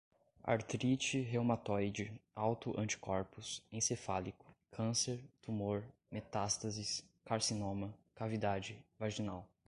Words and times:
artrite 0.43 1.19
reumatoide, 1.31 2.11
auto-anticorpos, 2.35 3.61
encefálico, 3.71 4.43
câncer, 4.71 5.23
tumor, 5.43 5.83
metástases, 6.11 7.05
carcinoma, 7.23 7.93
cavidade, 8.15 8.83
vaginal 8.97 9.47